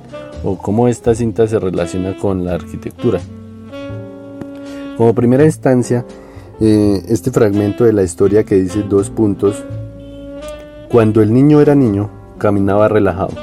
o 0.45 0.59
cómo 0.59 0.89
esta 0.89 1.15
cinta 1.15 1.47
se 1.47 1.59
relaciona 1.59 2.17
con 2.17 2.45
la 2.45 2.55
arquitectura. 2.55 3.21
Como 4.97 5.15
primera 5.15 5.45
instancia, 5.45 6.05
eh, 6.61 7.05
este 7.09 7.31
fragmento 7.31 7.85
de 7.85 7.93
la 7.93 8.03
historia 8.03 8.45
que 8.45 8.57
dice 8.57 8.83
dos 8.83 9.11
puntos, 9.11 9.65
cuando 10.89 11.23
el 11.23 11.33
niño 11.33 11.61
era 11.61 11.75
niño, 11.75 12.11
caminaba 12.39 12.89
relajado, 12.89 13.35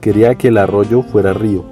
quería 0.00 0.36
que 0.36 0.48
el 0.48 0.58
arroyo 0.58 1.02
fuera 1.02 1.34
río, 1.34 1.64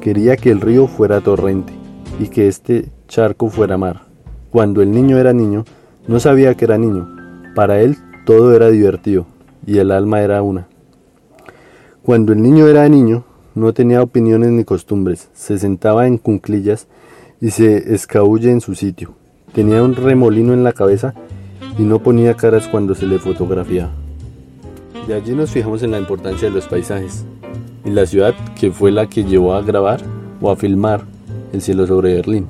quería 0.00 0.36
que 0.36 0.50
el 0.50 0.60
río 0.60 0.88
fuera 0.88 1.20
torrente 1.20 1.72
y 2.18 2.28
que 2.28 2.48
este 2.48 2.88
charco 3.06 3.50
fuera 3.50 3.78
mar. 3.78 4.02
Cuando 4.50 4.82
el 4.82 4.90
niño 4.90 5.18
era 5.18 5.32
niño, 5.32 5.64
no 6.08 6.18
sabía 6.18 6.54
que 6.54 6.64
era 6.64 6.78
niño, 6.78 7.08
para 7.54 7.80
él 7.80 7.96
todo 8.24 8.54
era 8.54 8.68
divertido 8.68 9.26
y 9.66 9.78
el 9.78 9.90
alma 9.90 10.22
era 10.22 10.42
una. 10.42 10.68
Cuando 12.02 12.32
el 12.32 12.42
niño 12.42 12.66
era 12.66 12.88
niño, 12.88 13.24
no 13.54 13.72
tenía 13.72 14.02
opiniones 14.02 14.50
ni 14.50 14.64
costumbres, 14.64 15.28
se 15.34 15.58
sentaba 15.58 16.06
en 16.06 16.18
cunclillas 16.18 16.88
y 17.40 17.50
se 17.50 17.94
escabulle 17.94 18.50
en 18.50 18.60
su 18.60 18.74
sitio. 18.74 19.14
Tenía 19.56 19.82
un 19.82 19.96
remolino 19.96 20.52
en 20.52 20.64
la 20.64 20.72
cabeza 20.74 21.14
y 21.78 21.82
no 21.82 22.00
ponía 22.00 22.34
caras 22.34 22.68
cuando 22.68 22.94
se 22.94 23.06
le 23.06 23.18
fotografiaba. 23.18 23.90
De 25.08 25.14
allí 25.14 25.34
nos 25.34 25.50
fijamos 25.50 25.82
en 25.82 25.92
la 25.92 25.98
importancia 25.98 26.50
de 26.50 26.54
los 26.54 26.66
paisajes 26.66 27.24
y 27.82 27.88
la 27.88 28.04
ciudad 28.04 28.34
que 28.60 28.70
fue 28.70 28.92
la 28.92 29.06
que 29.06 29.24
llevó 29.24 29.54
a 29.54 29.62
grabar 29.62 30.02
o 30.42 30.50
a 30.50 30.56
filmar 30.56 31.04
El 31.54 31.62
cielo 31.62 31.86
sobre 31.86 32.16
Berlín, 32.16 32.48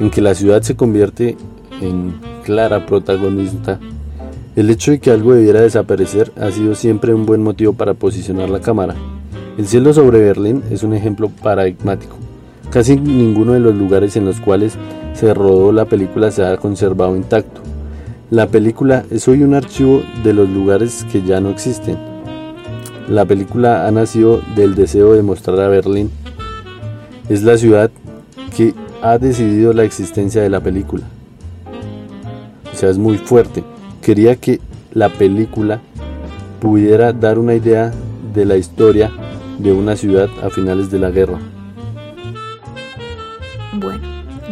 en 0.00 0.10
que 0.10 0.20
la 0.20 0.34
ciudad 0.34 0.62
se 0.62 0.74
convierte 0.74 1.36
en 1.80 2.16
clara 2.42 2.84
protagonista. 2.84 3.78
El 4.56 4.70
hecho 4.70 4.90
de 4.90 4.98
que 4.98 5.12
algo 5.12 5.34
debiera 5.34 5.60
desaparecer 5.60 6.32
ha 6.36 6.50
sido 6.50 6.74
siempre 6.74 7.14
un 7.14 7.26
buen 7.26 7.44
motivo 7.44 7.74
para 7.74 7.94
posicionar 7.94 8.50
la 8.50 8.58
cámara. 8.58 8.96
El 9.56 9.68
cielo 9.68 9.94
sobre 9.94 10.18
Berlín 10.18 10.64
es 10.68 10.82
un 10.82 10.94
ejemplo 10.94 11.28
paradigmático. 11.28 12.16
Casi 12.72 12.96
ninguno 12.96 13.52
de 13.52 13.60
los 13.60 13.76
lugares 13.76 14.16
en 14.16 14.24
los 14.24 14.40
cuales 14.40 14.76
se 15.14 15.32
rodó 15.32 15.72
la 15.72 15.86
película 15.86 16.30
se 16.30 16.44
ha 16.44 16.56
conservado 16.56 17.16
intacto. 17.16 17.62
La 18.30 18.48
película 18.48 19.04
es 19.10 19.28
hoy 19.28 19.42
un 19.42 19.54
archivo 19.54 20.02
de 20.22 20.34
los 20.34 20.48
lugares 20.48 21.06
que 21.10 21.22
ya 21.22 21.40
no 21.40 21.50
existen. 21.50 21.96
La 23.08 23.24
película 23.24 23.86
ha 23.86 23.90
nacido 23.90 24.40
del 24.56 24.74
deseo 24.74 25.12
de 25.12 25.22
mostrar 25.22 25.60
a 25.60 25.68
Berlín. 25.68 26.10
Es 27.28 27.42
la 27.42 27.56
ciudad 27.56 27.90
que 28.56 28.74
ha 29.02 29.18
decidido 29.18 29.72
la 29.72 29.84
existencia 29.84 30.42
de 30.42 30.50
la 30.50 30.60
película. 30.60 31.04
O 32.72 32.76
sea, 32.76 32.90
es 32.90 32.98
muy 32.98 33.18
fuerte. 33.18 33.62
Quería 34.02 34.36
que 34.36 34.60
la 34.92 35.10
película 35.10 35.80
pudiera 36.60 37.12
dar 37.12 37.38
una 37.38 37.54
idea 37.54 37.92
de 38.34 38.44
la 38.44 38.56
historia 38.56 39.12
de 39.58 39.72
una 39.72 39.96
ciudad 39.96 40.28
a 40.42 40.50
finales 40.50 40.90
de 40.90 40.98
la 40.98 41.10
guerra. 41.10 41.38
Bueno, 43.74 44.00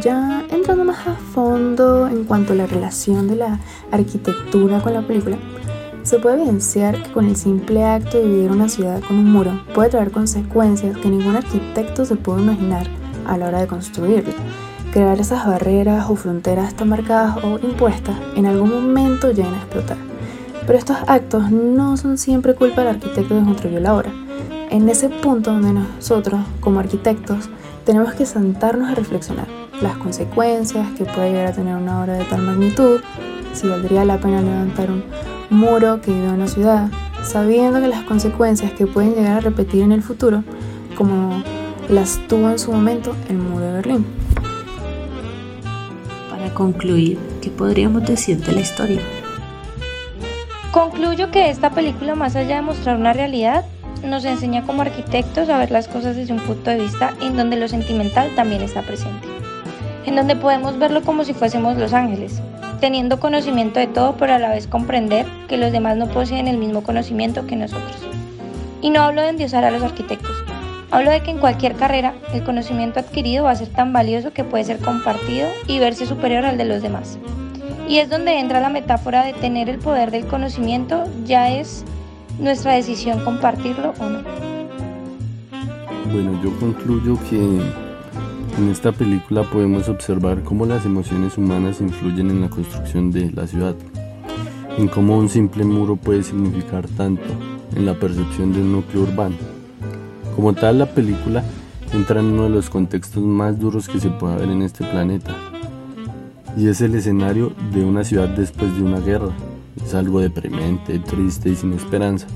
ya 0.00 0.41
entrando 0.62 0.84
más 0.84 1.08
a 1.08 1.16
fondo 1.16 2.06
en 2.06 2.22
cuanto 2.22 2.52
a 2.52 2.56
la 2.56 2.66
relación 2.66 3.26
de 3.26 3.34
la 3.34 3.58
arquitectura 3.90 4.80
con 4.80 4.94
la 4.94 5.02
película, 5.02 5.36
se 6.04 6.20
puede 6.20 6.36
evidenciar 6.36 7.02
que 7.02 7.10
con 7.10 7.24
el 7.24 7.34
simple 7.34 7.84
acto 7.84 8.18
de 8.18 8.28
vivir 8.28 8.52
una 8.52 8.68
ciudad 8.68 9.00
con 9.00 9.16
un 9.16 9.32
muro 9.32 9.60
puede 9.74 9.90
traer 9.90 10.12
consecuencias 10.12 10.96
que 10.98 11.08
ningún 11.08 11.34
arquitecto 11.34 12.04
se 12.04 12.14
puede 12.14 12.42
imaginar 12.42 12.86
a 13.26 13.36
la 13.36 13.48
hora 13.48 13.60
de 13.60 13.66
construirlo. 13.66 14.32
Crear 14.92 15.18
esas 15.18 15.48
barreras 15.48 16.08
o 16.08 16.14
fronteras 16.14 16.74
tan 16.74 16.90
marcadas 16.90 17.42
o 17.42 17.58
impuestas 17.58 18.14
en 18.36 18.46
algún 18.46 18.70
momento 18.70 19.32
llegan 19.32 19.54
a 19.54 19.62
explotar. 19.62 19.96
Pero 20.64 20.78
estos 20.78 20.96
actos 21.08 21.50
no 21.50 21.96
son 21.96 22.18
siempre 22.18 22.54
culpa 22.54 22.82
del 22.82 22.94
arquitecto 22.94 23.34
que 23.36 23.44
construyó 23.44 23.80
la 23.80 23.96
obra. 23.96 24.12
En 24.70 24.88
ese 24.88 25.08
punto 25.08 25.52
donde 25.52 25.72
nosotros, 25.72 26.40
como 26.60 26.78
arquitectos, 26.78 27.48
tenemos 27.84 28.14
que 28.14 28.26
sentarnos 28.26 28.88
a 28.88 28.94
reflexionar 28.94 29.61
las 29.80 29.96
consecuencias 29.96 30.86
que 30.96 31.04
puede 31.04 31.30
llegar 31.30 31.46
a 31.48 31.52
tener 31.52 31.76
una 31.76 32.02
obra 32.02 32.14
de 32.14 32.24
tal 32.24 32.42
magnitud, 32.42 33.00
si 33.52 33.68
valdría 33.68 34.04
la 34.04 34.18
pena 34.18 34.40
levantar 34.40 34.90
un 34.90 35.04
muro 35.50 36.00
que 36.00 36.12
vive 36.12 36.26
en 36.26 36.32
una 36.32 36.46
ciudad, 36.46 36.88
sabiendo 37.22 37.80
que 37.80 37.88
las 37.88 38.04
consecuencias 38.04 38.72
que 38.72 38.86
pueden 38.86 39.14
llegar 39.14 39.38
a 39.38 39.40
repetir 39.40 39.82
en 39.82 39.92
el 39.92 40.02
futuro, 40.02 40.44
como 40.96 41.42
las 41.88 42.18
tuvo 42.28 42.50
en 42.50 42.58
su 42.58 42.72
momento 42.72 43.14
el 43.28 43.38
muro 43.38 43.66
de 43.66 43.72
Berlín. 43.72 44.06
Para 46.30 46.52
concluir, 46.54 47.18
¿qué 47.40 47.50
podríamos 47.50 48.04
decir 48.04 48.38
de 48.38 48.52
la 48.52 48.60
historia? 48.60 49.00
Concluyo 50.72 51.30
que 51.30 51.50
esta 51.50 51.70
película, 51.70 52.14
más 52.14 52.34
allá 52.34 52.56
de 52.56 52.62
mostrar 52.62 52.96
una 52.96 53.12
realidad, 53.12 53.64
nos 54.02 54.24
enseña 54.24 54.64
como 54.64 54.82
arquitectos 54.82 55.48
a 55.48 55.58
ver 55.58 55.70
las 55.70 55.86
cosas 55.86 56.16
desde 56.16 56.32
un 56.32 56.40
punto 56.40 56.70
de 56.70 56.78
vista 56.78 57.14
en 57.20 57.36
donde 57.36 57.56
lo 57.56 57.68
sentimental 57.68 58.30
también 58.34 58.62
está 58.62 58.82
presente, 58.82 59.28
en 60.06 60.16
donde 60.16 60.36
podemos 60.36 60.78
verlo 60.78 61.02
como 61.02 61.24
si 61.24 61.34
fuésemos 61.34 61.76
los 61.76 61.92
ángeles, 61.92 62.40
teniendo 62.80 63.20
conocimiento 63.20 63.78
de 63.78 63.86
todo, 63.86 64.16
pero 64.16 64.34
a 64.34 64.38
la 64.38 64.50
vez 64.50 64.66
comprender 64.66 65.26
que 65.48 65.56
los 65.56 65.72
demás 65.72 65.96
no 65.96 66.08
poseen 66.08 66.48
el 66.48 66.58
mismo 66.58 66.82
conocimiento 66.82 67.46
que 67.46 67.56
nosotros. 67.56 67.96
Y 68.80 68.90
no 68.90 69.02
hablo 69.02 69.22
de 69.22 69.28
endiosar 69.28 69.64
a 69.64 69.70
los 69.70 69.82
arquitectos, 69.82 70.36
hablo 70.90 71.10
de 71.10 71.22
que 71.22 71.30
en 71.30 71.38
cualquier 71.38 71.74
carrera 71.74 72.14
el 72.34 72.42
conocimiento 72.42 73.00
adquirido 73.00 73.44
va 73.44 73.52
a 73.52 73.56
ser 73.56 73.68
tan 73.68 73.92
valioso 73.92 74.32
que 74.32 74.44
puede 74.44 74.64
ser 74.64 74.78
compartido 74.78 75.48
y 75.66 75.78
verse 75.78 76.06
superior 76.06 76.44
al 76.44 76.58
de 76.58 76.64
los 76.64 76.82
demás. 76.82 77.18
Y 77.88 77.98
es 77.98 78.10
donde 78.10 78.38
entra 78.38 78.60
la 78.60 78.68
metáfora 78.68 79.24
de 79.24 79.32
tener 79.32 79.68
el 79.68 79.78
poder 79.78 80.10
del 80.10 80.26
conocimiento, 80.26 81.04
ya 81.24 81.50
es 81.50 81.84
nuestra 82.38 82.72
decisión 82.74 83.24
compartirlo 83.24 83.94
o 83.98 84.04
no. 84.08 84.22
Bueno, 86.12 86.38
yo 86.42 86.58
concluyo 86.58 87.16
que 87.30 87.60
en 88.58 88.68
esta 88.68 88.92
película 88.92 89.42
podemos 89.44 89.88
observar 89.88 90.42
cómo 90.42 90.66
las 90.66 90.84
emociones 90.84 91.38
humanas 91.38 91.80
influyen 91.80 92.30
en 92.30 92.40
la 92.42 92.50
construcción 92.50 93.10
de 93.10 93.30
la 93.30 93.46
ciudad, 93.46 93.74
en 94.76 94.88
cómo 94.88 95.18
un 95.18 95.28
simple 95.28 95.64
muro 95.64 95.96
puede 95.96 96.22
significar 96.22 96.86
tanto 96.88 97.24
en 97.74 97.86
la 97.86 97.94
percepción 97.94 98.52
de 98.52 98.60
un 98.60 98.72
núcleo 98.72 99.02
urbano. 99.02 99.36
Como 100.36 100.52
tal, 100.52 100.78
la 100.78 100.86
película 100.86 101.42
entra 101.92 102.20
en 102.20 102.26
uno 102.26 102.44
de 102.44 102.50
los 102.50 102.70
contextos 102.70 103.22
más 103.22 103.58
duros 103.58 103.88
que 103.88 104.00
se 104.00 104.10
puede 104.10 104.36
ver 104.36 104.50
en 104.50 104.62
este 104.62 104.84
planeta, 104.84 105.34
y 106.56 106.68
es 106.68 106.80
el 106.80 106.94
escenario 106.94 107.52
de 107.72 107.84
una 107.84 108.04
ciudad 108.04 108.28
después 108.28 108.74
de 108.76 108.82
una 108.82 109.00
guerra, 109.00 109.32
es 109.82 109.94
algo 109.94 110.20
deprimente, 110.20 110.98
triste 110.98 111.50
y 111.50 111.56
sin 111.56 111.72
esperanza. 111.72 112.26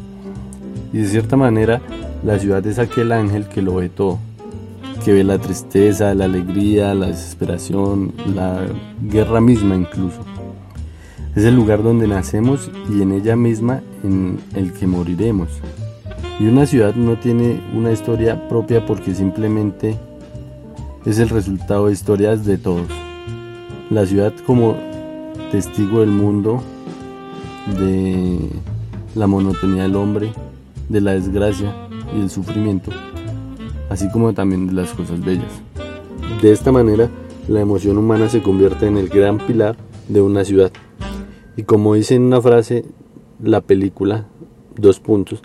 Y 0.93 0.99
de 0.99 1.09
cierta 1.09 1.37
manera, 1.37 1.83
la 2.25 2.39
ciudad 2.39 2.67
es 2.67 2.79
aquel 2.79 3.13
ángel 3.13 3.49
que 3.49 3.61
lo 3.61 3.75
ve 3.75 3.89
todo, 3.91 4.19
que 5.05 5.13
ve 5.13 5.25
la 5.25 5.39
tristeza, 5.39 6.15
la 6.15 6.25
alegría, 6.25 6.95
la 6.95 7.07
desesperación, 7.09 8.13
la 8.35 8.67
guerra 9.03 9.41
misma 9.41 9.77
incluso. 9.77 10.25
Es 11.35 11.45
el 11.45 11.55
lugar 11.55 11.83
donde 11.83 12.09
nacemos 12.09 12.71
y 12.91 13.03
en 13.03 13.13
ella 13.13 13.37
misma 13.37 13.83
en 14.03 14.39
el 14.55 14.73
que 14.73 14.87
moriremos. 14.87 15.49
Y 16.41 16.47
una 16.47 16.67
ciudad 16.67 16.95
no 16.95 17.17
tiene 17.19 17.61
una 17.75 17.93
historia 17.93 18.49
propia 18.49 18.85
porque 18.85 19.15
simplemente 19.15 19.97
es 21.05 21.19
el 21.19 21.29
resultado 21.29 21.87
de 21.87 21.93
historias 21.93 22.45
de 22.45 22.59
todos. 22.59 22.89
La 23.91 24.05
ciudad 24.07 24.33
como 24.47 24.77
testigo 25.51 26.01
del 26.01 26.11
mundo 26.11 26.63
de 27.79 28.51
la 29.15 29.27
monotonía 29.27 29.85
del 29.85 29.97
hombre, 29.97 30.33
de 30.89 31.01
la 31.01 31.13
desgracia 31.13 31.75
y 32.15 32.21
el 32.21 32.31
sufrimiento, 32.31 32.91
así 33.89 34.09
como 34.11 34.33
también 34.35 34.67
de 34.67 34.73
las 34.73 34.93
cosas 34.93 35.25
bellas. 35.25 35.53
De 36.43 36.53
esta 36.53 36.73
manera, 36.73 37.09
la 37.49 37.61
emoción 37.61 37.99
humana 37.99 38.29
se 38.29 38.43
convierte 38.43 38.87
en 38.87 38.97
el 38.97 39.09
gran 39.09 39.39
pilar 39.39 39.77
de 40.09 40.21
una 40.21 40.45
ciudad. 40.45 40.73
Y 41.57 41.63
como 41.63 41.95
dice 41.95 42.15
en 42.15 42.23
una 42.23 42.41
frase 42.41 42.85
la 43.43 43.61
película, 43.61 44.27
dos 44.77 45.01
puntos, 45.01 45.43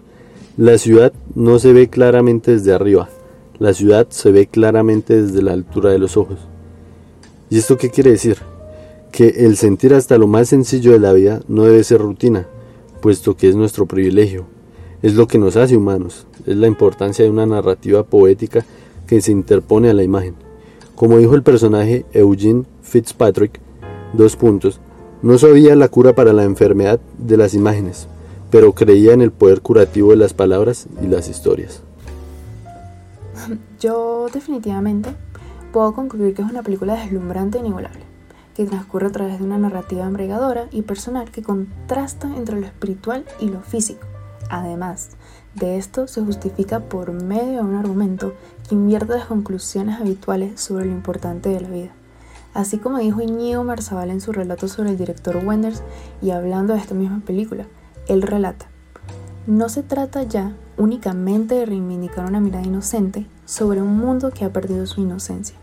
la 0.58 0.78
ciudad 0.78 1.14
no 1.36 1.60
se 1.60 1.74
ve 1.74 1.90
claramente 1.90 2.52
desde 2.52 2.74
arriba, 2.74 3.10
la 3.60 3.74
ciudad 3.74 4.08
se 4.10 4.32
ve 4.32 4.48
claramente 4.48 5.22
desde 5.22 5.42
la 5.42 5.54
altura 5.54 5.92
de 5.92 6.00
los 6.00 6.18
ojos. 6.18 6.40
¿Y 7.50 7.58
esto 7.58 7.78
qué 7.78 7.90
quiere 7.90 8.12
decir? 8.12 8.38
que 9.12 9.46
el 9.46 9.58
sentir 9.58 9.94
hasta 9.94 10.18
lo 10.18 10.28
más 10.28 10.50
sencillo 10.50 10.94
de 10.94 11.00
la 11.00 11.14
vida 11.14 11.42
no 11.48 11.66
debe 11.66 11.84
ser 11.84 12.00
rutina, 12.00 12.48
puesto 13.02 13.36
que 13.36 13.50
es 13.50 13.56
nuestro 13.56 13.86
privilegio, 13.86 14.46
es 15.02 15.16
lo 15.16 15.28
que 15.28 15.38
nos 15.38 15.58
hace 15.58 15.76
humanos, 15.76 16.28
es 16.46 16.56
la 16.56 16.68
importancia 16.68 17.26
de 17.26 17.32
una 17.32 17.46
narrativa 17.46 18.04
poética 18.04 18.66
que 19.08 19.22
se 19.22 19.32
interpone 19.32 19.90
a 19.90 19.94
la 19.94 20.04
imagen. 20.04 20.36
Como 20.96 21.18
dijo 21.18 21.36
el 21.36 21.44
personaje 21.44 22.06
Eugene 22.14 22.66
Fitzpatrick, 22.82 23.60
dos 24.14 24.36
puntos, 24.36 24.80
no 25.22 25.38
sabía 25.38 25.76
la 25.76 25.88
cura 25.88 26.14
para 26.14 26.34
la 26.34 26.44
enfermedad 26.44 27.00
de 27.18 27.38
las 27.38 27.54
imágenes, 27.54 28.08
pero 28.50 28.74
creía 28.74 29.14
en 29.14 29.22
el 29.22 29.32
poder 29.32 29.62
curativo 29.62 30.12
de 30.12 30.18
las 30.18 30.34
palabras 30.34 30.88
y 31.02 31.08
las 31.08 31.30
historias. 31.30 31.82
Yo 33.80 34.28
definitivamente 34.32 35.10
puedo 35.72 35.94
concluir 35.94 36.34
que 36.34 36.42
es 36.42 36.50
una 36.50 36.64
película 36.64 36.96
deslumbrante 36.96 37.58
e 37.58 37.62
inigualable 37.62 38.02
que 38.54 38.66
transcurre 38.66 39.08
a 39.08 39.12
través 39.12 39.40
de 39.40 39.46
una 39.46 39.58
narrativa 39.58 40.06
embriagadora 40.06 40.68
y 40.72 40.82
personal 40.82 41.32
que 41.32 41.42
contrasta 41.42 42.36
entre 42.36 42.60
lo 42.60 42.68
espiritual 42.68 43.26
y 43.40 43.48
lo 43.48 43.62
físico. 43.62 44.11
Además, 44.52 45.12
de 45.56 45.78
esto 45.78 46.10
se 46.10 46.22
justifica 46.22 46.82
por 46.82 47.14
medio 47.14 47.54
de 47.54 47.62
un 47.62 47.76
argumento 47.76 48.34
que 48.68 48.76
invierte 48.76 49.16
las 49.16 49.28
conclusiones 49.28 50.02
habituales 50.02 50.60
sobre 50.60 50.86
lo 50.86 50.92
importante 50.92 51.48
de 51.48 51.62
la 51.62 51.70
vida. 51.70 51.92
Así 52.54 52.78
como 52.78 52.98
dijo 52.98 53.22
Iñigo 53.22 53.64
Marzabal 53.64 54.10
en 54.10 54.20
su 54.20 54.34
relato 54.34 54.68
sobre 54.68 54.90
el 54.90 54.98
director 54.98 55.38
Wenders 55.38 55.82
y 56.22 56.32
hablando 56.32 56.74
de 56.74 56.80
esta 56.80 56.94
misma 56.94 57.22
película, 57.26 57.66
él 58.10 58.22
relata, 58.22 58.66
no 59.48 59.70
se 59.70 59.84
trata 59.84 60.24
ya 60.24 60.52
únicamente 60.78 61.56
de 61.56 61.66
reivindicar 61.66 62.26
una 62.26 62.42
mirada 62.42 62.66
inocente 62.66 63.28
sobre 63.46 63.82
un 63.82 63.98
mundo 63.98 64.32
que 64.32 64.44
ha 64.44 64.52
perdido 64.52 64.86
su 64.86 65.00
inocencia, 65.00 65.56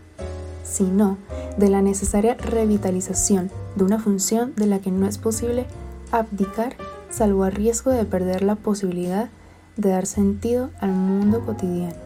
sino 0.63 1.19
de 1.57 1.69
la 1.69 1.83
necesaria 1.83 2.33
revitalización 2.33 3.51
de 3.75 3.83
una 3.83 3.99
función 3.99 4.55
de 4.55 4.65
la 4.65 4.79
que 4.79 4.89
no 4.89 5.05
es 5.05 5.19
posible 5.19 5.67
abdicar 6.11 6.75
salvo 7.19 7.43
a 7.43 7.49
riesgo 7.49 7.91
de 7.91 8.05
perder 8.05 8.43
la 8.43 8.55
posibilidad 8.55 9.27
de 9.75 9.89
dar 9.89 10.05
sentido 10.05 10.69
al 10.79 10.91
mundo 10.91 11.45
cotidiano, 11.45 11.97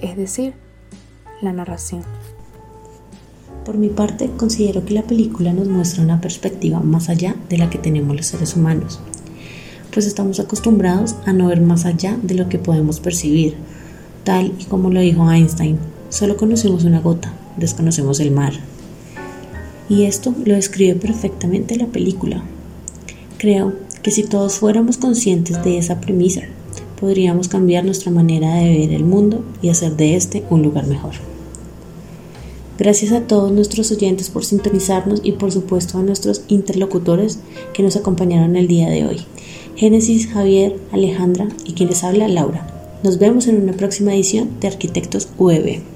es 0.00 0.16
decir, 0.16 0.54
la 1.40 1.52
narración. 1.52 2.04
Por 3.64 3.76
mi 3.76 3.88
parte, 3.88 4.30
considero 4.36 4.84
que 4.84 4.94
la 4.94 5.02
película 5.02 5.52
nos 5.52 5.66
muestra 5.66 6.04
una 6.04 6.20
perspectiva 6.20 6.78
más 6.78 7.08
allá 7.08 7.34
de 7.48 7.58
la 7.58 7.70
que 7.70 7.78
tenemos 7.78 8.14
los 8.14 8.26
seres 8.26 8.54
humanos, 8.54 9.00
pues 9.92 10.06
estamos 10.06 10.38
acostumbrados 10.38 11.16
a 11.26 11.32
no 11.32 11.48
ver 11.48 11.60
más 11.60 11.84
allá 11.84 12.16
de 12.22 12.34
lo 12.34 12.48
que 12.48 12.60
podemos 12.60 13.00
percibir, 13.00 13.56
tal 14.22 14.54
y 14.60 14.66
como 14.66 14.90
lo 14.90 15.00
dijo 15.00 15.28
Einstein, 15.28 15.76
solo 16.08 16.36
conocemos 16.36 16.84
una 16.84 17.00
gota, 17.00 17.32
desconocemos 17.56 18.20
el 18.20 18.30
mar. 18.30 18.52
Y 19.88 20.04
esto 20.04 20.32
lo 20.44 20.54
describe 20.54 20.94
perfectamente 20.94 21.74
la 21.74 21.86
película. 21.86 22.44
Creo 23.38 23.72
que 24.02 24.10
si 24.10 24.24
todos 24.24 24.54
fuéramos 24.54 24.96
conscientes 24.96 25.62
de 25.64 25.78
esa 25.78 26.00
premisa, 26.00 26.42
podríamos 27.00 27.48
cambiar 27.48 27.84
nuestra 27.84 28.10
manera 28.10 28.54
de 28.56 28.76
ver 28.76 28.92
el 28.92 29.04
mundo 29.04 29.44
y 29.60 29.68
hacer 29.68 29.96
de 29.96 30.16
este 30.16 30.44
un 30.50 30.62
lugar 30.62 30.86
mejor. 30.86 31.12
Gracias 32.78 33.12
a 33.12 33.22
todos 33.22 33.52
nuestros 33.52 33.92
oyentes 33.92 34.30
por 34.30 34.44
sintonizarnos 34.44 35.20
y 35.22 35.32
por 35.32 35.52
supuesto 35.52 35.98
a 35.98 36.02
nuestros 36.02 36.42
interlocutores 36.48 37.38
que 37.74 37.82
nos 37.82 37.96
acompañaron 37.96 38.56
el 38.56 38.66
día 38.66 38.88
de 38.88 39.06
hoy. 39.06 39.18
Génesis, 39.76 40.26
Javier, 40.26 40.76
Alejandra 40.90 41.48
y 41.64 41.74
quien 41.74 41.90
les 41.90 42.02
habla, 42.02 42.28
Laura. 42.28 42.66
Nos 43.02 43.18
vemos 43.18 43.46
en 43.46 43.62
una 43.62 43.72
próxima 43.72 44.14
edición 44.14 44.50
de 44.60 44.68
Arquitectos 44.68 45.28
UEB. 45.38 45.91